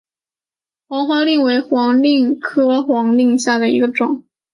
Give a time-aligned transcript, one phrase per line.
[0.87, 4.23] 黄花蔺为花蔺科黄花蔺属下的一个种。